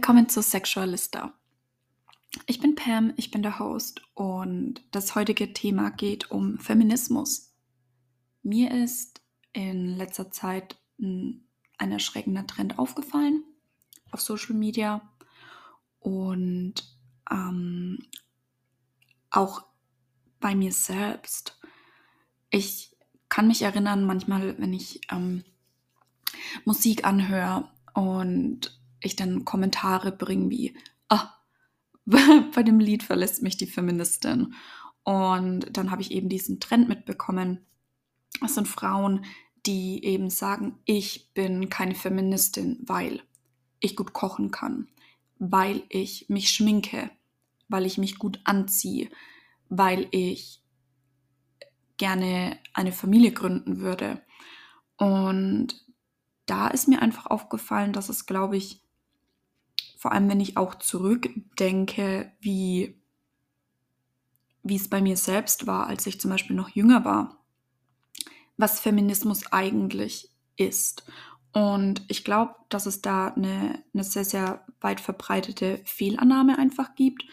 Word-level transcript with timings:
Willkommen 0.00 0.30
zu 0.30 0.40
Sexualista. 0.40 1.34
Ich 2.46 2.58
bin 2.58 2.74
Pam, 2.74 3.12
ich 3.18 3.30
bin 3.30 3.42
der 3.42 3.58
Host 3.58 4.00
und 4.14 4.82
das 4.92 5.14
heutige 5.14 5.52
Thema 5.52 5.90
geht 5.90 6.30
um 6.30 6.58
Feminismus. 6.58 7.54
Mir 8.42 8.70
ist 8.82 9.20
in 9.52 9.98
letzter 9.98 10.30
Zeit 10.30 10.78
ein 10.98 11.44
erschreckender 11.76 12.46
Trend 12.46 12.78
aufgefallen 12.78 13.44
auf 14.10 14.22
Social 14.22 14.54
Media 14.54 15.02
und 15.98 16.76
ähm, 17.30 17.98
auch 19.28 19.66
bei 20.40 20.54
mir 20.54 20.72
selbst. 20.72 21.60
Ich 22.48 22.96
kann 23.28 23.48
mich 23.48 23.60
erinnern, 23.60 24.06
manchmal, 24.06 24.58
wenn 24.58 24.72
ich 24.72 25.02
ähm, 25.12 25.44
Musik 26.64 27.04
anhöre 27.04 27.70
und 27.92 28.79
ich 29.00 29.16
dann 29.16 29.44
Kommentare 29.44 30.12
bringe 30.12 30.50
wie, 30.50 30.76
ah, 31.08 31.34
bei 32.04 32.62
dem 32.62 32.80
Lied 32.80 33.02
verlässt 33.02 33.42
mich 33.42 33.56
die 33.56 33.66
Feministin. 33.66 34.54
Und 35.02 35.76
dann 35.76 35.90
habe 35.90 36.02
ich 36.02 36.10
eben 36.10 36.28
diesen 36.28 36.60
Trend 36.60 36.88
mitbekommen. 36.88 37.66
Es 38.44 38.54
sind 38.54 38.68
Frauen, 38.68 39.24
die 39.66 40.04
eben 40.04 40.30
sagen, 40.30 40.78
ich 40.84 41.30
bin 41.34 41.68
keine 41.68 41.94
Feministin, 41.94 42.78
weil 42.82 43.22
ich 43.80 43.96
gut 43.96 44.12
kochen 44.12 44.50
kann, 44.50 44.88
weil 45.38 45.82
ich 45.88 46.28
mich 46.28 46.50
schminke, 46.50 47.10
weil 47.68 47.86
ich 47.86 47.98
mich 47.98 48.18
gut 48.18 48.40
anziehe, 48.44 49.10
weil 49.68 50.06
ich 50.10 50.62
gerne 51.96 52.58
eine 52.72 52.92
Familie 52.92 53.32
gründen 53.32 53.80
würde. 53.80 54.22
Und 54.96 55.74
da 56.46 56.68
ist 56.68 56.88
mir 56.88 57.02
einfach 57.02 57.26
aufgefallen, 57.26 57.92
dass 57.92 58.08
es, 58.08 58.26
glaube 58.26 58.56
ich, 58.56 58.82
vor 59.98 60.12
allem 60.12 60.28
wenn 60.28 60.40
ich 60.40 60.56
auch 60.56 60.74
zurückdenke, 60.76 62.32
wie, 62.40 63.00
wie 64.62 64.76
es 64.76 64.88
bei 64.88 65.00
mir 65.00 65.16
selbst 65.16 65.66
war, 65.66 65.86
als 65.86 66.06
ich 66.06 66.20
zum 66.20 66.30
Beispiel 66.30 66.56
noch 66.56 66.70
jünger 66.70 67.04
war, 67.04 67.44
was 68.56 68.80
Feminismus 68.80 69.52
eigentlich 69.52 70.30
ist. 70.56 71.04
Und 71.52 72.04
ich 72.08 72.24
glaube, 72.24 72.54
dass 72.68 72.86
es 72.86 73.02
da 73.02 73.28
eine, 73.28 73.82
eine 73.92 74.04
sehr, 74.04 74.24
sehr 74.24 74.64
weit 74.80 75.00
verbreitete 75.00 75.80
Fehlannahme 75.84 76.58
einfach 76.58 76.94
gibt. 76.94 77.24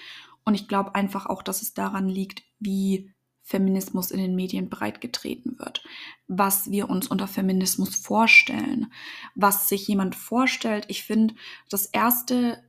Und 0.44 0.56
ich 0.56 0.68
glaube 0.68 0.96
einfach 0.96 1.28
auch, 1.28 1.44
dass 1.44 1.62
es 1.62 1.74
daran 1.74 2.10
liegt, 2.10 2.44
wie 2.60 3.14
Feminismus 3.48 4.12
in 4.12 4.20
den 4.20 4.36
Medien 4.36 4.70
breitgetreten 4.70 5.58
wird, 5.58 5.82
was 6.28 6.70
wir 6.70 6.90
uns 6.90 7.08
unter 7.08 7.30
Feminismus 7.30 7.96
vorstellen, 7.96 8.92
was 9.36 9.70
sich 9.70 9.88
jemand 9.88 10.16
vorstellt. 10.16 10.84
Ich 10.90 11.04
finde, 11.04 11.34
das 11.70 11.86
Erste, 11.86 12.62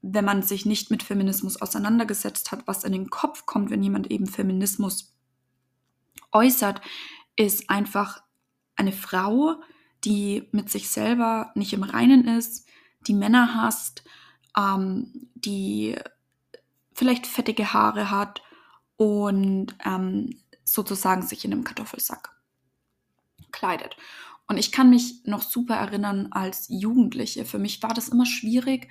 wenn 0.00 0.24
man 0.24 0.42
sich 0.42 0.64
nicht 0.64 0.90
mit 0.90 1.02
Feminismus 1.02 1.60
auseinandergesetzt 1.60 2.50
hat, 2.50 2.66
was 2.66 2.82
in 2.82 2.92
den 2.92 3.10
Kopf 3.10 3.44
kommt, 3.44 3.68
wenn 3.68 3.82
jemand 3.82 4.10
eben 4.10 4.26
Feminismus 4.26 5.14
äußert, 6.32 6.80
ist 7.36 7.68
einfach 7.68 8.22
eine 8.74 8.92
Frau, 8.92 9.56
die 10.02 10.48
mit 10.50 10.70
sich 10.70 10.88
selber 10.88 11.52
nicht 11.54 11.74
im 11.74 11.82
Reinen 11.82 12.26
ist, 12.26 12.66
die 13.06 13.14
Männer 13.14 13.54
hasst, 13.54 14.02
ähm, 14.56 15.28
die 15.34 15.94
vielleicht 16.94 17.26
fettige 17.26 17.74
Haare 17.74 18.10
hat 18.10 18.40
und 18.98 19.74
ähm, 19.86 20.42
sozusagen 20.64 21.22
sich 21.22 21.44
in 21.44 21.52
einem 21.52 21.64
Kartoffelsack 21.64 22.36
kleidet. 23.52 23.96
Und 24.48 24.58
ich 24.58 24.72
kann 24.72 24.90
mich 24.90 25.22
noch 25.24 25.42
super 25.42 25.76
erinnern 25.76 26.28
als 26.32 26.66
Jugendliche. 26.68 27.44
Für 27.44 27.58
mich 27.58 27.82
war 27.82 27.94
das 27.94 28.08
immer 28.08 28.26
schwierig, 28.26 28.88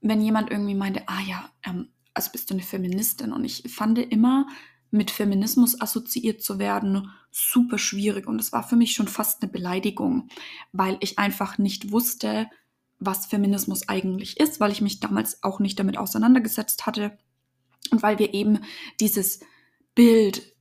wenn 0.00 0.20
jemand 0.20 0.50
irgendwie 0.50 0.74
meinte, 0.74 1.02
ah 1.08 1.20
ja, 1.22 1.50
ähm, 1.64 1.88
also 2.12 2.30
bist 2.30 2.50
du 2.50 2.54
eine 2.54 2.62
Feministin. 2.62 3.32
Und 3.32 3.44
ich 3.44 3.64
fand 3.72 3.98
immer, 3.98 4.46
mit 4.90 5.10
Feminismus 5.10 5.80
assoziiert 5.80 6.42
zu 6.42 6.58
werden, 6.58 7.10
super 7.30 7.78
schwierig. 7.78 8.26
Und 8.26 8.38
es 8.40 8.52
war 8.52 8.62
für 8.62 8.76
mich 8.76 8.92
schon 8.92 9.08
fast 9.08 9.42
eine 9.42 9.50
Beleidigung, 9.50 10.28
weil 10.72 10.98
ich 11.00 11.18
einfach 11.18 11.56
nicht 11.56 11.90
wusste, 11.92 12.50
was 12.98 13.24
Feminismus 13.24 13.88
eigentlich 13.88 14.38
ist, 14.38 14.60
weil 14.60 14.70
ich 14.70 14.82
mich 14.82 15.00
damals 15.00 15.42
auch 15.42 15.60
nicht 15.60 15.78
damit 15.78 15.96
auseinandergesetzt 15.96 16.84
hatte 16.84 17.16
und 17.90 18.02
weil 18.02 18.18
wir 18.18 18.34
eben 18.34 18.60
dieses 19.00 19.40
Bild 19.94 20.54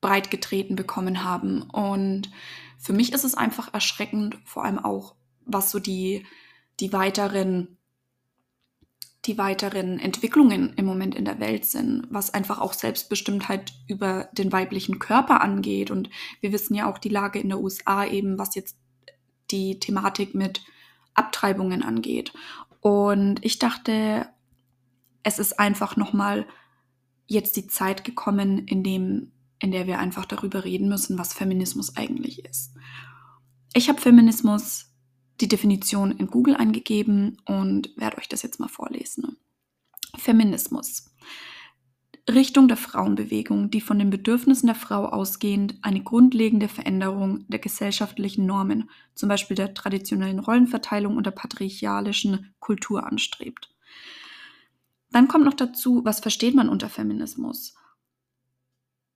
breit 0.00 0.30
getreten 0.30 0.76
bekommen 0.76 1.24
haben. 1.24 1.62
Und 1.62 2.30
für 2.78 2.92
mich 2.92 3.12
ist 3.12 3.24
es 3.24 3.34
einfach 3.34 3.72
erschreckend, 3.74 4.38
vor 4.44 4.64
allem 4.64 4.78
auch, 4.78 5.14
was 5.44 5.70
so 5.70 5.78
die, 5.78 6.24
die 6.80 6.92
weiteren 6.92 7.78
die 9.28 9.36
weiteren 9.36 9.98
Entwicklungen 9.98 10.72
im 10.76 10.86
Moment 10.86 11.14
in 11.14 11.26
der 11.26 11.38
Welt 11.38 11.66
sind, 11.66 12.06
was 12.08 12.32
einfach 12.32 12.60
auch 12.60 12.72
Selbstbestimmtheit 12.72 13.72
über 13.86 14.28
den 14.32 14.52
weiblichen 14.52 14.98
Körper 14.98 15.42
angeht. 15.42 15.90
Und 15.90 16.08
wir 16.40 16.50
wissen 16.52 16.74
ja 16.74 16.90
auch 16.90 16.98
die 16.98 17.10
Lage 17.10 17.38
in 17.38 17.48
der 17.48 17.60
USA 17.60 18.06
eben, 18.06 18.38
was 18.38 18.54
jetzt 18.54 18.78
die 19.50 19.78
Thematik 19.80 20.34
mit 20.34 20.62
Abtreibungen 21.14 21.82
angeht. 21.82 22.32
Und 22.80 23.44
ich 23.44 23.58
dachte, 23.58 24.28
es 25.22 25.38
ist 25.38 25.58
einfach 25.58 25.96
nochmal 25.96 26.46
jetzt 27.26 27.56
die 27.56 27.66
Zeit 27.66 28.04
gekommen, 28.04 28.66
in, 28.66 28.82
dem, 28.82 29.32
in 29.58 29.70
der 29.70 29.86
wir 29.86 29.98
einfach 29.98 30.24
darüber 30.24 30.64
reden 30.64 30.88
müssen, 30.88 31.18
was 31.18 31.34
Feminismus 31.34 31.96
eigentlich 31.96 32.44
ist. 32.44 32.74
Ich 33.74 33.88
habe 33.88 34.00
Feminismus, 34.00 34.86
die 35.40 35.48
Definition 35.48 36.12
in 36.12 36.26
Google 36.28 36.56
eingegeben 36.56 37.40
und 37.44 37.90
werde 37.96 38.18
euch 38.18 38.28
das 38.28 38.42
jetzt 38.42 38.58
mal 38.58 38.68
vorlesen. 38.68 39.36
Feminismus. 40.16 41.10
Richtung 42.28 42.68
der 42.68 42.76
Frauenbewegung, 42.76 43.70
die 43.70 43.80
von 43.80 43.98
den 43.98 44.10
Bedürfnissen 44.10 44.66
der 44.66 44.74
Frau 44.74 45.06
ausgehend 45.06 45.76
eine 45.80 46.02
grundlegende 46.02 46.68
Veränderung 46.68 47.46
der 47.48 47.58
gesellschaftlichen 47.58 48.44
Normen, 48.44 48.90
zum 49.14 49.30
Beispiel 49.30 49.54
der 49.54 49.72
traditionellen 49.72 50.38
Rollenverteilung 50.38 51.16
und 51.16 51.24
der 51.24 51.30
patriarchalischen 51.30 52.54
Kultur 52.60 53.06
anstrebt. 53.06 53.70
Dann 55.10 55.28
kommt 55.28 55.44
noch 55.44 55.54
dazu, 55.54 56.04
was 56.04 56.20
versteht 56.20 56.54
man 56.54 56.68
unter 56.68 56.88
Feminismus? 56.88 57.74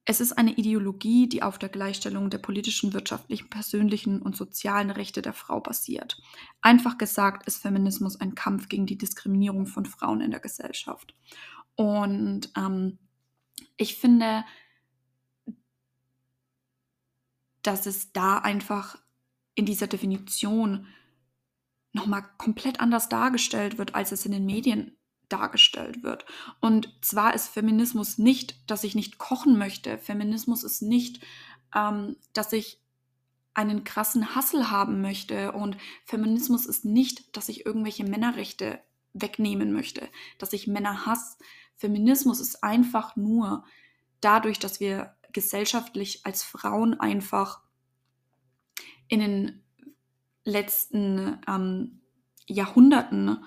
Es 0.05 0.21
ist 0.21 0.33
eine 0.33 0.55
Ideologie, 0.55 1.29
die 1.29 1.43
auf 1.43 1.59
der 1.59 1.69
Gleichstellung 1.69 2.29
der 2.29 2.39
politischen, 2.39 2.93
wirtschaftlichen, 2.93 3.49
persönlichen 3.51 4.21
und 4.21 4.37
sozialen 4.37 4.91
Rechte 4.91 5.23
der 5.23 5.33
Frau 5.33 5.61
basiert. 5.61 6.21
Einfach 6.61 6.99
gesagt 6.99 7.47
ist 7.47 7.63
Feminismus 7.63 8.21
ein 8.21 8.35
Kampf 8.35 8.69
gegen 8.69 8.87
die 8.87 8.99
Diskriminierung 8.99 9.67
von 9.67 9.87
Frauen 9.87 10.21
in 10.21 10.33
der 10.33 10.41
Gesellschaft. 10.41 11.15
Und 11.77 12.51
ähm, 12.57 12.99
ich 13.77 13.97
finde, 13.97 14.45
dass 17.63 17.87
es 17.87 18.13
da 18.13 18.39
einfach 18.39 18.99
in 19.55 19.67
dieser 19.67 19.87
Definition 19.87 20.89
nochmal 21.93 22.25
komplett 22.39 22.81
anders 22.81 23.09
dargestellt 23.09 23.79
wird, 23.79 23.95
als 23.95 24.11
es 24.11 24.27
in 24.27 24.33
den 24.33 24.47
Medien 24.47 24.97
dargestellt 25.33 26.03
wird. 26.03 26.25
Und 26.61 26.93
zwar 27.01 27.35
ist 27.35 27.49
Feminismus 27.49 28.19
nicht, 28.19 28.71
dass 28.71 28.85
ich 28.85 28.95
nicht 28.95 29.19
kochen 29.19 29.59
möchte. 29.59 29.99
Feminismus 29.99 30.65
ist 30.65 30.83
nicht, 30.83 31.21
ähm, 31.75 32.17
dass 32.33 32.53
ich 32.53 32.81
einen 33.55 33.85
krassen 33.85 34.35
Hassel 34.35 34.71
haben 34.71 35.01
möchte. 35.01 35.53
Und 35.53 35.77
Feminismus 36.05 36.67
ist 36.67 36.85
nicht, 36.85 37.37
dass 37.37 37.49
ich 37.49 37.67
irgendwelche 37.67 38.05
Männerrechte 38.05 38.81
wegnehmen 39.13 39.73
möchte, 39.73 40.09
dass 40.39 40.53
ich 40.53 40.67
Männer 40.67 41.07
hasse. 41.07 41.37
Feminismus 41.77 42.41
ist 42.41 42.63
einfach 42.63 43.17
nur 43.17 43.65
dadurch, 44.21 44.59
dass 44.59 44.81
wir 44.81 45.15
gesellschaftlich 45.33 46.25
als 46.25 46.43
Frauen 46.43 46.99
einfach 46.99 47.61
in 49.09 49.21
den 49.21 49.63
letzten 50.45 51.39
ähm, 51.47 52.01
Jahrhunderten 52.47 53.45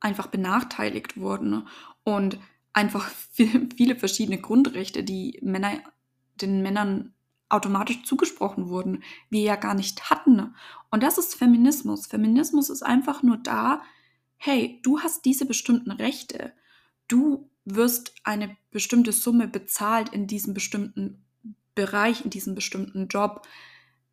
einfach 0.00 0.28
benachteiligt 0.28 1.16
wurden 1.16 1.66
und 2.04 2.38
einfach 2.72 3.08
viele 3.34 3.96
verschiedene 3.96 4.40
Grundrechte, 4.40 5.02
die 5.02 5.38
Männer, 5.42 5.82
den 6.36 6.62
Männern 6.62 7.14
automatisch 7.48 8.02
zugesprochen 8.04 8.68
wurden, 8.68 9.02
wir 9.30 9.40
ja 9.40 9.56
gar 9.56 9.74
nicht 9.74 10.10
hatten. 10.10 10.54
Und 10.90 11.02
das 11.02 11.18
ist 11.18 11.34
Feminismus. 11.34 12.06
Feminismus 12.06 12.70
ist 12.70 12.82
einfach 12.82 13.22
nur 13.22 13.38
da, 13.38 13.82
hey, 14.36 14.80
du 14.82 15.00
hast 15.00 15.24
diese 15.24 15.46
bestimmten 15.46 15.90
Rechte. 15.90 16.52
Du 17.08 17.50
wirst 17.64 18.14
eine 18.24 18.56
bestimmte 18.70 19.12
Summe 19.12 19.48
bezahlt 19.48 20.10
in 20.10 20.26
diesem 20.26 20.54
bestimmten 20.54 21.24
Bereich, 21.74 22.24
in 22.24 22.30
diesem 22.30 22.54
bestimmten 22.54 23.08
Job. 23.08 23.46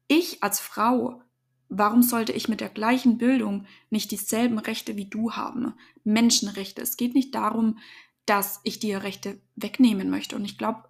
Ich 0.07 0.41
als 0.43 0.59
Frau 0.59 1.21
Warum 1.69 2.03
sollte 2.03 2.31
ich 2.31 2.47
mit 2.47 2.61
der 2.61 2.69
gleichen 2.69 3.17
Bildung 3.17 3.65
nicht 3.89 4.11
dieselben 4.11 4.59
Rechte 4.59 4.95
wie 4.95 5.05
du 5.05 5.33
haben? 5.33 5.73
Menschenrechte. 6.03 6.81
Es 6.81 6.97
geht 6.97 7.15
nicht 7.15 7.33
darum, 7.33 7.79
dass 8.25 8.61
ich 8.63 8.79
dir 8.79 9.03
Rechte 9.03 9.39
wegnehmen 9.55 10.09
möchte. 10.09 10.35
Und 10.35 10.45
ich 10.45 10.57
glaube, 10.57 10.85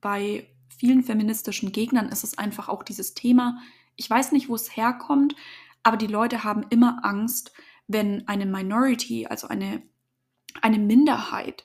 bei 0.00 0.46
vielen 0.68 1.02
feministischen 1.02 1.72
Gegnern 1.72 2.08
ist 2.08 2.24
es 2.24 2.38
einfach 2.38 2.68
auch 2.68 2.82
dieses 2.82 3.14
Thema, 3.14 3.58
ich 3.96 4.10
weiß 4.10 4.32
nicht, 4.32 4.48
wo 4.48 4.54
es 4.54 4.76
herkommt, 4.76 5.36
Aber 5.84 5.98
die 5.98 6.08
Leute 6.08 6.42
haben 6.42 6.64
immer 6.70 7.04
Angst, 7.04 7.52
wenn 7.86 8.26
eine 8.26 8.46
Minority, 8.46 9.26
also 9.26 9.46
eine, 9.46 9.82
eine 10.62 10.78
Minderheit, 10.78 11.64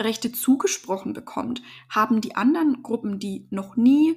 Rechte 0.00 0.30
zugesprochen 0.30 1.12
bekommt, 1.12 1.60
haben 1.90 2.20
die 2.20 2.36
anderen 2.36 2.84
Gruppen, 2.84 3.18
die 3.18 3.48
noch 3.50 3.74
nie 3.76 4.16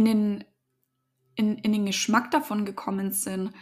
in 0.00 0.06
den, 0.06 0.44
in, 1.34 1.58
in 1.58 1.72
den 1.72 1.84
Geschmack 1.84 2.30
davon 2.30 2.64
gekommen 2.64 3.12
sind, 3.12 3.52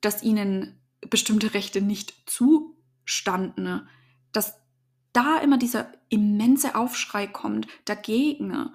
dass 0.00 0.22
ihnen 0.22 0.80
bestimmte 1.10 1.54
Rechte 1.54 1.80
nicht 1.80 2.14
zustanden, 2.30 3.88
dass 4.32 4.54
da 5.12 5.38
immer 5.38 5.58
dieser 5.58 5.92
immense 6.08 6.76
Aufschrei 6.76 7.26
kommt 7.26 7.66
dagegen. 7.84 8.70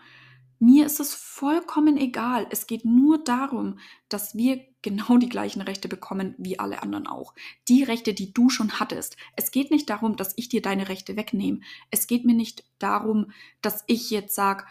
Mir 0.60 0.86
ist 0.86 1.00
es 1.00 1.14
vollkommen 1.14 1.96
egal. 1.96 2.46
Es 2.50 2.68
geht 2.68 2.84
nur 2.84 3.24
darum, 3.24 3.80
dass 4.10 4.36
wir 4.36 4.60
genau 4.82 5.18
die 5.18 5.30
gleichen 5.30 5.62
Rechte 5.62 5.88
bekommen 5.88 6.36
wie 6.38 6.60
alle 6.60 6.84
anderen 6.84 7.08
auch. 7.08 7.34
Die 7.70 7.84
Rechte, 7.84 8.14
die 8.14 8.34
du 8.34 8.50
schon 8.50 8.82
hattest. 8.82 9.16
Es 9.38 9.52
geht 9.52 9.72
nicht 9.72 9.90
darum, 9.90 10.18
dass 10.18 10.34
ich 10.36 10.50
dir 10.50 10.62
deine 10.62 10.90
Rechte 10.90 11.16
wegnehme. 11.16 11.62
Es 11.90 12.08
geht 12.08 12.26
mir 12.26 12.36
nicht 12.36 12.66
darum, 12.80 13.32
dass 13.62 13.86
ich 13.88 14.10
jetzt 14.10 14.36
sage, 14.36 14.66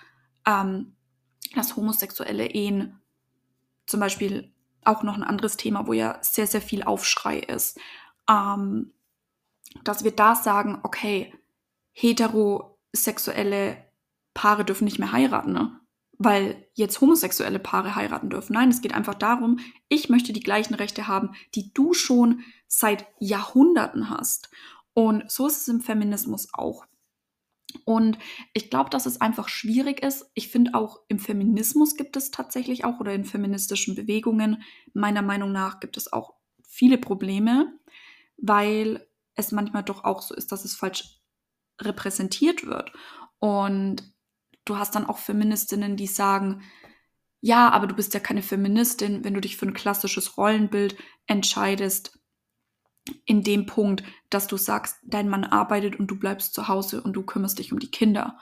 ähm, 0.46 0.96
dass 1.58 1.76
homosexuelle 1.76 2.46
Ehen 2.46 3.00
zum 3.86 4.00
Beispiel 4.00 4.52
auch 4.84 5.02
noch 5.02 5.16
ein 5.16 5.22
anderes 5.22 5.56
Thema, 5.56 5.86
wo 5.86 5.92
ja 5.92 6.18
sehr, 6.22 6.46
sehr 6.46 6.62
viel 6.62 6.82
Aufschrei 6.82 7.38
ist, 7.38 7.78
ähm, 8.28 8.92
dass 9.84 10.04
wir 10.04 10.12
da 10.12 10.34
sagen, 10.34 10.80
okay, 10.82 11.32
heterosexuelle 11.92 13.84
Paare 14.34 14.64
dürfen 14.64 14.84
nicht 14.84 14.98
mehr 14.98 15.12
heiraten. 15.12 15.52
Ne? 15.52 15.78
weil 16.24 16.66
jetzt 16.74 17.00
homosexuelle 17.00 17.58
Paare 17.58 17.94
heiraten 17.94 18.30
dürfen. 18.30 18.54
Nein, 18.54 18.70
es 18.70 18.80
geht 18.80 18.94
einfach 18.94 19.14
darum, 19.14 19.58
ich 19.88 20.08
möchte 20.08 20.32
die 20.32 20.42
gleichen 20.42 20.74
Rechte 20.74 21.08
haben, 21.08 21.34
die 21.54 21.72
du 21.72 21.94
schon 21.94 22.42
seit 22.66 23.06
Jahrhunderten 23.18 24.08
hast. 24.10 24.50
Und 24.94 25.30
so 25.30 25.46
ist 25.46 25.62
es 25.62 25.68
im 25.68 25.80
Feminismus 25.80 26.48
auch. 26.52 26.84
Und 27.84 28.18
ich 28.52 28.70
glaube, 28.70 28.90
dass 28.90 29.06
es 29.06 29.20
einfach 29.20 29.48
schwierig 29.48 30.02
ist. 30.02 30.30
Ich 30.34 30.48
finde 30.48 30.74
auch 30.74 31.00
im 31.08 31.18
Feminismus 31.18 31.96
gibt 31.96 32.16
es 32.16 32.30
tatsächlich 32.30 32.84
auch 32.84 33.00
oder 33.00 33.14
in 33.14 33.24
feministischen 33.24 33.94
Bewegungen, 33.94 34.62
meiner 34.94 35.22
Meinung 35.22 35.52
nach, 35.52 35.80
gibt 35.80 35.96
es 35.96 36.12
auch 36.12 36.34
viele 36.62 36.98
Probleme, 36.98 37.72
weil 38.36 39.06
es 39.34 39.52
manchmal 39.52 39.82
doch 39.82 40.04
auch 40.04 40.22
so 40.22 40.34
ist, 40.34 40.52
dass 40.52 40.64
es 40.64 40.74
falsch 40.74 41.20
repräsentiert 41.80 42.66
wird. 42.66 42.92
Und 43.38 44.02
du 44.64 44.78
hast 44.78 44.94
dann 44.94 45.06
auch 45.06 45.18
Feministinnen, 45.18 45.96
die 45.96 46.06
sagen, 46.06 46.62
ja, 47.40 47.70
aber 47.70 47.88
du 47.88 47.94
bist 47.94 48.14
ja 48.14 48.20
keine 48.20 48.42
Feministin, 48.42 49.24
wenn 49.24 49.34
du 49.34 49.40
dich 49.40 49.56
für 49.56 49.66
ein 49.66 49.74
klassisches 49.74 50.36
Rollenbild 50.36 50.96
entscheidest, 51.26 52.21
in 53.24 53.42
dem 53.42 53.66
Punkt, 53.66 54.04
dass 54.30 54.46
du 54.46 54.56
sagst, 54.56 54.98
dein 55.04 55.28
Mann 55.28 55.44
arbeitet 55.44 55.96
und 55.96 56.06
du 56.06 56.18
bleibst 56.18 56.54
zu 56.54 56.68
Hause 56.68 57.02
und 57.02 57.14
du 57.14 57.22
kümmerst 57.22 57.58
dich 57.58 57.72
um 57.72 57.78
die 57.78 57.90
Kinder. 57.90 58.38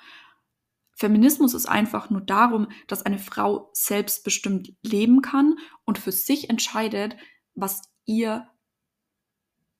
Feminismus 0.94 1.54
ist 1.54 1.66
einfach 1.66 2.10
nur 2.10 2.20
darum, 2.20 2.68
dass 2.86 3.06
eine 3.06 3.18
Frau 3.18 3.70
selbstbestimmt 3.72 4.74
leben 4.82 5.22
kann 5.22 5.56
und 5.84 5.98
für 5.98 6.12
sich 6.12 6.50
entscheidet, 6.50 7.16
was 7.54 7.82
ihr 8.04 8.46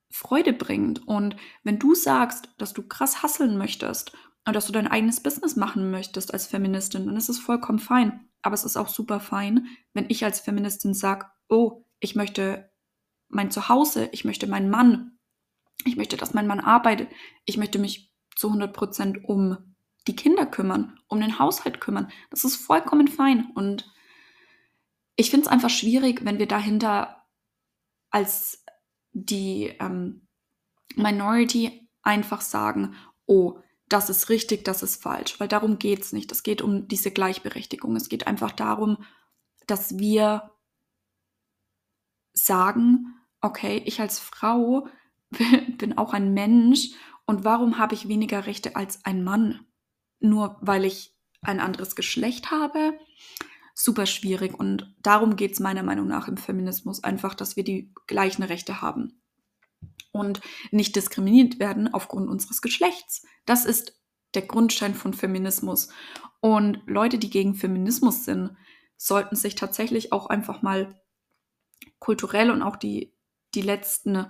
Freude 0.09 0.51
bringt. 0.51 1.07
Und 1.07 1.35
wenn 1.63 1.77
du 1.77 1.93
sagst, 1.93 2.49
dass 2.57 2.73
du 2.73 2.87
krass 2.87 3.21
hasseln 3.21 3.57
möchtest 3.57 4.13
und 4.45 4.55
dass 4.55 4.65
du 4.65 4.71
dein 4.71 4.87
eigenes 4.87 5.21
Business 5.21 5.55
machen 5.55 5.91
möchtest 5.91 6.33
als 6.33 6.47
Feministin, 6.47 7.05
dann 7.05 7.15
ist 7.15 7.29
es 7.29 7.37
vollkommen 7.37 7.79
fein. 7.79 8.27
Aber 8.41 8.55
es 8.55 8.63
ist 8.63 8.75
auch 8.75 8.87
super 8.87 9.19
fein, 9.19 9.67
wenn 9.93 10.09
ich 10.09 10.25
als 10.25 10.39
Feministin 10.39 10.95
sage, 10.95 11.27
oh, 11.47 11.85
ich 11.99 12.15
möchte 12.15 12.70
mein 13.31 13.51
Zuhause, 13.51 14.09
ich 14.11 14.25
möchte 14.25 14.47
meinen 14.47 14.69
Mann, 14.69 15.17
ich 15.85 15.95
möchte, 15.95 16.17
dass 16.17 16.33
mein 16.33 16.47
Mann 16.47 16.59
arbeitet, 16.59 17.09
ich 17.45 17.57
möchte 17.57 17.79
mich 17.79 18.11
zu 18.35 18.47
100 18.47 18.73
Prozent 18.73 19.23
um 19.25 19.75
die 20.07 20.15
Kinder 20.15 20.45
kümmern, 20.45 20.99
um 21.07 21.21
den 21.21 21.39
Haushalt 21.39 21.79
kümmern. 21.79 22.11
Das 22.29 22.43
ist 22.43 22.55
vollkommen 22.55 23.07
fein. 23.07 23.51
Und 23.53 23.91
ich 25.15 25.29
finde 25.29 25.45
es 25.45 25.51
einfach 25.51 25.69
schwierig, 25.69 26.25
wenn 26.25 26.39
wir 26.39 26.47
dahinter 26.47 27.23
als 28.09 28.63
die 29.13 29.75
ähm, 29.79 30.27
Minority 30.95 31.89
einfach 32.01 32.41
sagen, 32.41 32.95
oh, 33.25 33.59
das 33.87 34.09
ist 34.09 34.29
richtig, 34.29 34.63
das 34.63 34.83
ist 34.83 35.01
falsch, 35.01 35.39
weil 35.39 35.47
darum 35.47 35.77
geht 35.77 36.01
es 36.01 36.13
nicht. 36.13 36.31
Es 36.31 36.43
geht 36.43 36.61
um 36.61 36.87
diese 36.87 37.11
Gleichberechtigung. 37.11 37.95
Es 37.95 38.09
geht 38.09 38.25
einfach 38.25 38.51
darum, 38.51 39.03
dass 39.67 39.97
wir 39.97 40.51
sagen, 42.33 43.20
okay, 43.41 43.81
ich 43.85 43.99
als 43.99 44.19
Frau 44.19 44.87
bin 45.77 45.97
auch 45.97 46.13
ein 46.13 46.33
Mensch 46.33 46.89
und 47.25 47.43
warum 47.43 47.77
habe 47.77 47.95
ich 47.95 48.07
weniger 48.07 48.45
Rechte 48.45 48.75
als 48.75 49.05
ein 49.05 49.23
Mann? 49.23 49.65
Nur 50.19 50.57
weil 50.61 50.85
ich 50.85 51.15
ein 51.41 51.59
anderes 51.59 51.95
Geschlecht 51.95 52.51
habe? 52.51 52.93
Super 53.73 54.05
schwierig 54.05 54.53
und 54.57 54.93
darum 55.01 55.35
geht 55.35 55.53
es 55.53 55.59
meiner 55.59 55.83
Meinung 55.83 56.07
nach 56.07 56.27
im 56.27 56.37
Feminismus 56.37 57.03
einfach, 57.03 57.33
dass 57.33 57.55
wir 57.55 57.63
die 57.63 57.93
gleichen 58.05 58.43
Rechte 58.43 58.81
haben 58.81 59.21
und 60.11 60.41
nicht 60.71 60.95
diskriminiert 60.95 61.59
werden 61.59 61.93
aufgrund 61.93 62.29
unseres 62.29 62.61
Geschlechts. 62.61 63.25
Das 63.45 63.65
ist 63.65 63.99
der 64.33 64.43
Grundstein 64.43 64.93
von 64.93 65.13
Feminismus. 65.13 65.89
Und 66.39 66.81
Leute, 66.85 67.17
die 67.17 67.29
gegen 67.29 67.55
Feminismus 67.55 68.25
sind, 68.25 68.55
sollten 68.97 69.35
sich 69.35 69.55
tatsächlich 69.55 70.11
auch 70.11 70.27
einfach 70.27 70.61
mal 70.61 70.99
kulturell 71.99 72.51
und 72.51 72.61
auch 72.61 72.75
die, 72.75 73.13
die 73.53 73.61
letzten 73.61 74.25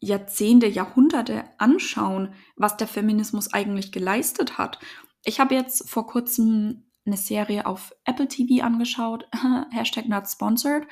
Jahrzehnte, 0.00 0.66
Jahrhunderte 0.66 1.44
anschauen, 1.58 2.34
was 2.56 2.76
der 2.76 2.86
Feminismus 2.86 3.52
eigentlich 3.52 3.90
geleistet 3.90 4.58
hat. 4.58 4.78
Ich 5.24 5.40
habe 5.40 5.54
jetzt 5.54 5.88
vor 5.90 6.06
kurzem 6.06 6.84
eine 7.04 7.16
Serie 7.16 7.66
auf 7.66 7.94
Apple 8.04 8.28
TV 8.28 8.64
angeschaut, 8.64 9.26
Hashtag 9.70 10.08
not 10.08 10.28
sponsored, 10.28 10.86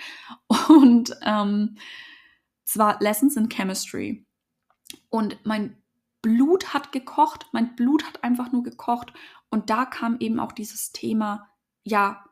und 0.68 1.16
ähm, 1.22 1.76
zwar 2.64 2.98
Lessons 3.00 3.36
in 3.36 3.48
Chemistry. 3.48 4.26
Und 5.08 5.38
mein 5.44 5.82
Blut 6.22 6.74
hat 6.74 6.90
gekocht, 6.90 7.46
mein 7.52 7.76
Blut 7.76 8.04
hat 8.04 8.24
einfach 8.24 8.50
nur 8.50 8.62
gekocht. 8.62 9.12
Und 9.50 9.70
da 9.70 9.84
kam 9.84 10.16
eben 10.18 10.40
auch 10.40 10.52
dieses 10.52 10.90
Thema, 10.90 11.48
ja, 11.84 12.24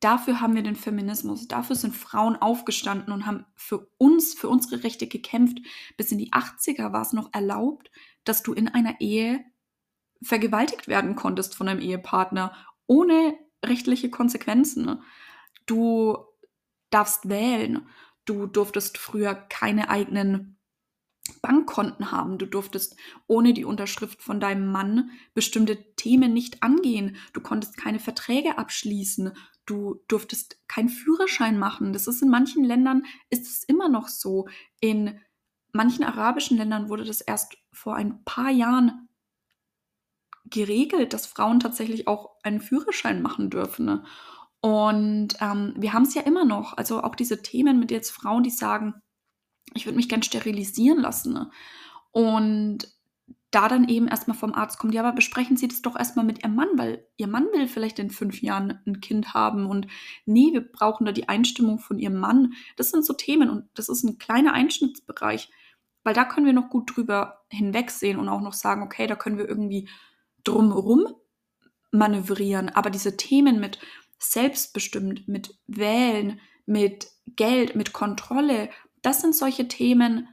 dafür 0.00 0.40
haben 0.40 0.54
wir 0.54 0.62
den 0.62 0.76
Feminismus, 0.76 1.48
dafür 1.48 1.76
sind 1.76 1.96
Frauen 1.96 2.36
aufgestanden 2.36 3.12
und 3.12 3.26
haben 3.26 3.44
für 3.54 3.88
uns, 3.98 4.34
für 4.34 4.48
unsere 4.48 4.84
Rechte 4.84 5.06
gekämpft. 5.06 5.58
Bis 5.96 6.12
in 6.12 6.18
die 6.18 6.32
80er 6.32 6.92
war 6.92 7.02
es 7.02 7.12
noch 7.12 7.32
erlaubt, 7.32 7.90
dass 8.24 8.42
du 8.42 8.52
in 8.52 8.68
einer 8.68 9.00
Ehe 9.00 9.44
vergewaltigt 10.22 10.88
werden 10.88 11.16
konntest 11.16 11.54
von 11.54 11.68
einem 11.68 11.80
Ehepartner, 11.80 12.54
ohne 12.86 13.34
rechtliche 13.64 14.10
Konsequenzen. 14.10 15.02
Du 15.66 16.16
darfst 16.90 17.28
wählen. 17.28 17.88
Du 18.24 18.46
durftest 18.46 18.98
früher 18.98 19.34
keine 19.34 19.88
eigenen 19.88 20.58
Bankkonten 21.42 22.10
haben. 22.10 22.38
Du 22.38 22.46
durftest 22.46 22.96
ohne 23.26 23.54
die 23.54 23.64
Unterschrift 23.64 24.22
von 24.22 24.40
deinem 24.40 24.70
Mann 24.70 25.10
bestimmte 25.34 25.94
Themen 25.94 26.32
nicht 26.32 26.62
angehen. 26.62 27.16
Du 27.32 27.40
konntest 27.40 27.76
keine 27.76 28.00
Verträge 28.00 28.58
abschließen. 28.58 29.32
Du 29.66 30.02
durftest 30.08 30.58
keinen 30.68 30.88
Führerschein 30.88 31.58
machen. 31.58 31.92
Das 31.92 32.06
ist 32.06 32.22
in 32.22 32.28
manchen 32.28 32.64
Ländern 32.64 33.04
ist 33.28 33.46
es 33.46 33.64
immer 33.64 33.88
noch 33.88 34.08
so. 34.08 34.48
In 34.80 35.20
manchen 35.72 36.04
arabischen 36.04 36.56
Ländern 36.56 36.88
wurde 36.88 37.04
das 37.04 37.20
erst 37.20 37.56
vor 37.72 37.94
ein 37.94 38.24
paar 38.24 38.50
Jahren 38.50 39.08
geregelt, 40.44 41.12
dass 41.12 41.26
Frauen 41.26 41.60
tatsächlich 41.60 42.08
auch 42.08 42.36
einen 42.42 42.60
Führerschein 42.60 43.22
machen 43.22 43.50
dürfen. 43.50 44.04
Und 44.60 45.36
ähm, 45.40 45.74
wir 45.76 45.92
haben 45.92 46.02
es 46.02 46.14
ja 46.14 46.22
immer 46.22 46.44
noch. 46.44 46.76
Also 46.76 47.02
auch 47.02 47.14
diese 47.14 47.42
Themen 47.42 47.78
mit 47.78 47.90
jetzt 47.90 48.10
Frauen, 48.10 48.42
die 48.42 48.50
sagen, 48.50 48.94
ich 49.74 49.86
würde 49.86 49.96
mich 49.96 50.08
gern 50.08 50.22
sterilisieren 50.22 50.98
lassen. 50.98 51.32
Ne? 51.32 51.50
Und 52.10 52.92
da 53.50 53.68
dann 53.68 53.88
eben 53.88 54.06
erstmal 54.06 54.36
vom 54.36 54.54
Arzt 54.54 54.78
kommt, 54.78 54.94
ja, 54.94 55.02
aber 55.02 55.12
besprechen 55.12 55.56
Sie 55.56 55.66
das 55.66 55.82
doch 55.82 55.96
erstmal 55.96 56.24
mit 56.24 56.42
Ihrem 56.42 56.54
Mann, 56.54 56.68
weil 56.76 57.06
Ihr 57.16 57.26
Mann 57.26 57.46
will 57.52 57.66
vielleicht 57.66 57.98
in 57.98 58.10
fünf 58.10 58.42
Jahren 58.42 58.80
ein 58.86 59.00
Kind 59.00 59.34
haben 59.34 59.66
und 59.66 59.88
nee, 60.24 60.50
wir 60.52 60.60
brauchen 60.60 61.04
da 61.04 61.12
die 61.12 61.28
Einstimmung 61.28 61.78
von 61.80 61.98
Ihrem 61.98 62.18
Mann. 62.18 62.52
Das 62.76 62.90
sind 62.90 63.04
so 63.04 63.12
Themen 63.12 63.50
und 63.50 63.68
das 63.74 63.88
ist 63.88 64.04
ein 64.04 64.18
kleiner 64.18 64.52
Einschnittsbereich, 64.52 65.50
weil 66.04 66.14
da 66.14 66.24
können 66.24 66.46
wir 66.46 66.52
noch 66.52 66.70
gut 66.70 66.94
drüber 66.94 67.44
hinwegsehen 67.48 68.18
und 68.18 68.28
auch 68.28 68.40
noch 68.40 68.54
sagen, 68.54 68.82
okay, 68.82 69.06
da 69.06 69.16
können 69.16 69.38
wir 69.38 69.48
irgendwie 69.48 69.88
drumherum 70.44 71.06
manövrieren. 71.90 72.68
Aber 72.68 72.90
diese 72.90 73.16
Themen 73.16 73.58
mit 73.58 73.80
selbstbestimmt, 74.18 75.26
mit 75.26 75.58
Wählen, 75.66 76.40
mit 76.66 77.10
Geld, 77.26 77.74
mit 77.74 77.92
Kontrolle, 77.92 78.70
das 79.02 79.20
sind 79.22 79.34
solche 79.34 79.66
Themen 79.66 80.28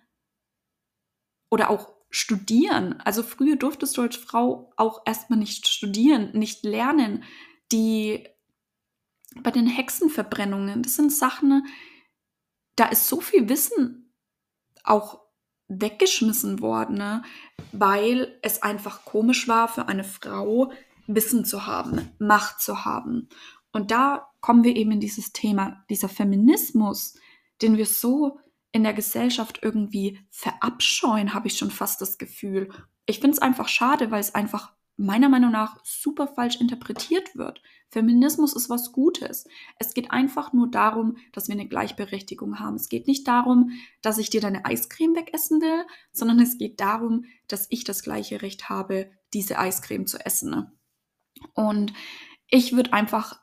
oder 1.50 1.70
auch 1.70 1.97
studieren. 2.10 3.00
Also 3.04 3.24
früher 3.24 3.56
durftest 3.56 3.98
du 3.98 4.02
als 4.02 4.16
Frau 4.16 4.72
auch 4.78 5.02
erstmal 5.06 5.40
nicht 5.40 5.68
studieren, 5.68 6.32
nicht 6.34 6.64
lernen. 6.64 7.24
Die 7.72 8.28
bei 9.44 9.52
den 9.52 9.68
Hexenverbrennungen, 9.68 10.84
das 10.84 10.96
sind 10.96 11.12
Sachen, 11.12 11.68
da 12.76 12.86
ist 12.86 13.08
so 13.08 13.20
viel 13.20 13.50
Wissen 13.50 14.14
auch 14.84 15.22
weggeschmissen 15.68 16.62
worden, 16.62 16.98
ne? 16.98 17.24
weil 17.72 18.40
es 18.42 18.64
einfach 18.64 19.04
komisch 19.04 19.48
war 19.48 19.68
für 19.68 19.88
eine 19.88 20.04
Frau, 20.04 20.72
Wissen 21.08 21.46
zu 21.46 21.66
haben, 21.66 22.10
Macht 22.20 22.62
zu 22.62 22.86
haben. 22.86 23.30
Und 23.72 23.92
da 23.92 24.30
kommen 24.40 24.64
wir 24.64 24.76
eben 24.76 24.92
in 24.92 25.00
dieses 25.00 25.34
Thema, 25.34 25.84
dieser 25.90 26.10
Feminismus, 26.10 27.16
den 27.62 27.78
wir 27.78 27.86
so 27.86 28.40
in 28.72 28.84
der 28.84 28.94
Gesellschaft 28.94 29.60
irgendwie 29.62 30.20
verabscheuen, 30.30 31.34
habe 31.34 31.48
ich 31.48 31.58
schon 31.58 31.72
fast 31.72 32.02
das 32.02 32.18
Gefühl. 32.18 32.70
Ich 33.06 33.20
finde 33.20 33.36
es 33.36 33.42
einfach 33.42 33.68
schade, 33.68 34.12
weil 34.12 34.20
es 34.20 34.36
einfach 34.36 34.74
meiner 34.98 35.30
Meinung 35.30 35.52
nach 35.52 35.78
super 35.84 36.28
falsch 36.28 36.60
interpretiert 36.60 37.36
wird. 37.36 37.62
Feminismus 37.90 38.54
ist 38.54 38.70
was 38.70 38.92
Gutes. 38.92 39.48
Es 39.80 39.94
geht 39.94 40.12
einfach 40.12 40.54
nur 40.54 40.70
darum, 40.70 41.18
dass 41.32 41.48
wir 41.48 41.54
eine 41.54 41.68
Gleichberechtigung 41.68 42.60
haben. 42.60 42.76
Es 42.76 42.90
geht 42.90 43.08
nicht 43.08 43.28
darum, 43.28 43.72
dass 44.02 44.18
ich 44.18 44.30
dir 44.30 44.42
deine 44.42 44.66
Eiscreme 44.66 45.16
wegessen 45.16 45.62
will, 45.62 45.86
sondern 46.12 46.40
es 46.40 46.58
geht 46.58 46.80
darum, 46.82 47.26
dass 47.48 47.68
ich 47.70 47.84
das 47.84 48.02
gleiche 48.02 48.42
Recht 48.42 48.70
habe, 48.70 49.12
diese 49.34 49.60
Eiscreme 49.60 50.08
zu 50.08 50.18
essen. 50.26 50.72
Und 51.54 51.94
ich 52.50 52.76
würde 52.76 52.94
einfach 52.94 53.40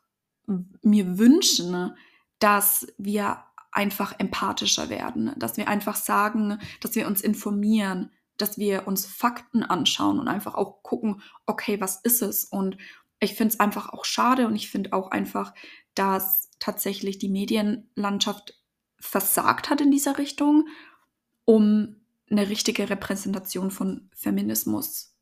mir 0.83 1.19
wünschen, 1.19 1.95
dass 2.39 2.87
wir 2.99 3.45
einfach 3.75 4.15
empathischer 4.19 4.89
werden, 4.89 5.33
dass 5.37 5.57
wir 5.57 5.69
einfach 5.69 5.97
sagen, 5.97 6.59
dass 6.81 6.95
wir 6.95 7.07
uns 7.07 7.21
informieren, 7.21 8.11
dass 8.37 8.59
wir 8.59 8.87
uns 8.87 9.07
Fakten 9.07 9.63
anschauen 9.63 10.19
und 10.19 10.29
einfach 10.29 10.55
auch 10.55 10.83
gucken, 10.83 11.23
okay, 11.47 11.81
was 11.81 12.01
ist 12.03 12.23
es? 12.23 12.45
Und 12.45 12.77
ich 13.21 13.35
finde 13.35 13.55
es 13.55 13.61
einfach 13.61 13.91
auch 13.91 14.05
schade 14.05 14.47
und 14.47 14.55
ich 14.55 14.71
finde 14.71 14.93
auch 14.93 15.11
einfach, 15.11 15.55
dass 15.95 16.51
tatsächlich 16.59 17.19
die 17.19 17.29
Medienlandschaft 17.29 18.61
versagt 18.99 19.71
hat 19.71 19.81
in 19.81 19.91
dieser 19.91 20.19
Richtung, 20.19 20.69
um 21.45 21.97
eine 22.31 22.49
richtige 22.49 22.89
Repräsentation 22.89 23.71
von 23.71 24.09
Feminismus 24.15 25.15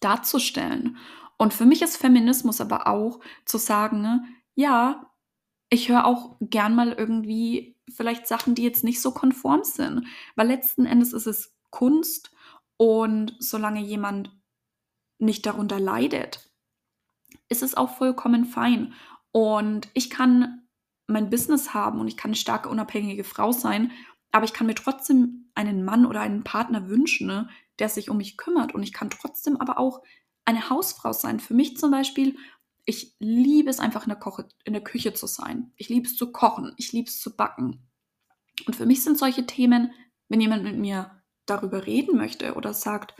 darzustellen. 0.00 0.96
Und 1.36 1.54
für 1.54 1.66
mich 1.66 1.82
ist 1.82 1.96
Feminismus 1.96 2.60
aber 2.60 2.86
auch 2.86 3.20
zu 3.44 3.58
sagen, 3.58 4.40
ja, 4.54 5.07
ich 5.70 5.88
höre 5.88 6.06
auch 6.06 6.36
gern 6.40 6.74
mal 6.74 6.92
irgendwie 6.92 7.76
vielleicht 7.88 8.26
Sachen, 8.26 8.54
die 8.54 8.62
jetzt 8.62 8.84
nicht 8.84 9.00
so 9.00 9.12
konform 9.12 9.64
sind, 9.64 10.06
weil 10.36 10.46
letzten 10.46 10.86
Endes 10.86 11.12
ist 11.12 11.26
es 11.26 11.54
Kunst 11.70 12.30
und 12.76 13.36
solange 13.38 13.80
jemand 13.80 14.30
nicht 15.18 15.44
darunter 15.46 15.80
leidet, 15.80 16.50
ist 17.48 17.62
es 17.62 17.76
auch 17.76 17.96
vollkommen 17.96 18.44
fein. 18.44 18.94
Und 19.32 19.88
ich 19.94 20.10
kann 20.10 20.62
mein 21.06 21.30
Business 21.30 21.74
haben 21.74 22.00
und 22.00 22.08
ich 22.08 22.16
kann 22.16 22.30
eine 22.30 22.36
starke, 22.36 22.68
unabhängige 22.68 23.24
Frau 23.24 23.52
sein, 23.52 23.90
aber 24.30 24.44
ich 24.44 24.52
kann 24.52 24.66
mir 24.66 24.74
trotzdem 24.74 25.50
einen 25.54 25.84
Mann 25.84 26.06
oder 26.06 26.20
einen 26.20 26.44
Partner 26.44 26.88
wünschen, 26.88 27.26
ne, 27.26 27.48
der 27.78 27.88
sich 27.88 28.10
um 28.10 28.18
mich 28.18 28.36
kümmert. 28.36 28.74
Und 28.74 28.82
ich 28.82 28.92
kann 28.92 29.10
trotzdem 29.10 29.56
aber 29.56 29.78
auch 29.78 30.02
eine 30.44 30.70
Hausfrau 30.70 31.12
sein. 31.12 31.40
Für 31.40 31.54
mich 31.54 31.76
zum 31.76 31.90
Beispiel, 31.90 32.36
ich 32.88 33.14
liebe 33.18 33.68
es 33.68 33.80
einfach 33.80 34.04
in 34.04 34.08
der, 34.08 34.18
Koche, 34.18 34.48
in 34.64 34.72
der 34.72 34.82
Küche 34.82 35.12
zu 35.12 35.26
sein. 35.26 35.72
Ich 35.76 35.90
liebe 35.90 36.06
es 36.06 36.16
zu 36.16 36.32
kochen. 36.32 36.72
Ich 36.78 36.90
liebe 36.90 37.10
es 37.10 37.20
zu 37.20 37.36
backen. 37.36 37.86
Und 38.66 38.76
für 38.76 38.86
mich 38.86 39.04
sind 39.04 39.18
solche 39.18 39.44
Themen, 39.44 39.92
wenn 40.30 40.40
jemand 40.40 40.62
mit 40.62 40.78
mir 40.78 41.22
darüber 41.44 41.84
reden 41.84 42.16
möchte 42.16 42.54
oder 42.54 42.72
sagt, 42.72 43.14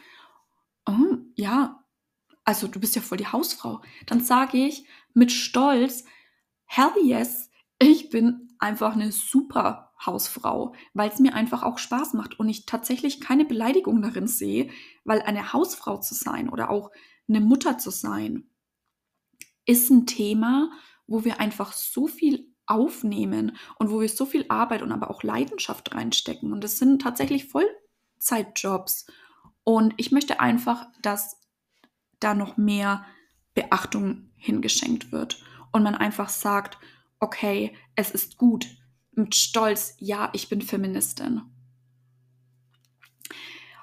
oh, 0.87 1.19
ja, 1.35 1.85
also 2.45 2.67
du 2.67 2.81
bist 2.81 2.97
ja 2.97 3.03
voll 3.03 3.19
die 3.19 3.27
Hausfrau, 3.27 3.83
dann 4.07 4.25
sage 4.25 4.57
ich 4.57 4.87
mit 5.13 5.33
Stolz, 5.33 6.07
hell 6.65 6.93
yes, 7.03 7.51
ich 7.79 8.09
bin 8.09 8.49
einfach 8.59 8.95
eine 8.95 9.13
super 9.13 9.93
Hausfrau, 10.05 10.75
weil 10.95 11.11
es 11.11 11.19
mir 11.19 11.35
einfach 11.35 11.63
auch 11.63 11.77
Spaß 11.77 12.15
macht 12.15 12.41
und 12.41 12.49
ich 12.49 12.65
tatsächlich 12.65 13.21
keine 13.21 13.45
Beleidigung 13.45 14.01
darin 14.01 14.29
sehe, 14.29 14.71
weil 15.05 15.21
eine 15.21 15.53
Hausfrau 15.53 15.99
zu 15.99 16.15
sein 16.15 16.49
oder 16.49 16.71
auch 16.71 16.91
eine 17.29 17.43
Mutter 17.43 17.77
zu 17.77 17.91
sein, 17.91 18.49
ist 19.69 19.91
ein 19.91 20.07
Thema, 20.07 20.71
wo 21.07 21.25
wir 21.25 21.39
einfach 21.39 21.73
so 21.73 22.09
viel 22.09 22.53
aufnehmen 22.67 23.57
und 23.79 23.91
wo 23.91 24.01
wir 24.01 24.09
so 24.09 24.27
viel 24.27 24.45
Arbeit 24.49 24.83
und 24.83 24.93
aber 24.93 25.11
auch 25.11 25.23
Leidenschaft 25.23 25.95
reinstecken. 25.95 26.53
Und 26.53 26.65
es 26.65 26.79
sind 26.79 27.01
tatsächlich 27.01 27.47
voll 27.47 27.67
Teilzeitjobs. 28.19 29.07
Und 29.65 29.95
ich 29.97 30.13
möchte 30.13 30.41
einfach, 30.41 30.87
dass 31.03 31.41
da 32.21 32.35
noch 32.35 32.57
mehr 32.57 33.05
Beachtung 33.55 34.31
hingeschenkt 34.37 35.13
wird 35.13 35.43
und 35.73 35.83
man 35.83 35.95
einfach 35.95 36.29
sagt, 36.29 36.79
okay, 37.21 37.77
es 37.95 38.11
ist 38.11 38.37
gut, 38.37 38.67
mit 39.13 39.35
Stolz, 39.35 39.97
ja, 39.99 40.31
ich 40.33 40.49
bin 40.49 40.63
Feministin. 40.63 41.43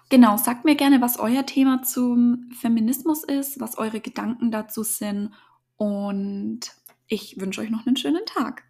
Genau, 0.09 0.37
sagt 0.37 0.63
mir 0.63 0.75
gerne, 0.75 1.01
was 1.01 1.19
euer 1.19 1.45
Thema 1.45 1.81
zum 1.83 2.49
Feminismus 2.59 3.23
ist, 3.23 3.59
was 3.59 3.77
eure 3.77 3.99
Gedanken 3.99 4.51
dazu 4.51 4.83
sind 4.83 5.33
und 5.77 6.59
ich 7.07 7.39
wünsche 7.39 7.61
euch 7.61 7.69
noch 7.69 7.85
einen 7.85 7.97
schönen 7.97 8.25
Tag. 8.25 8.63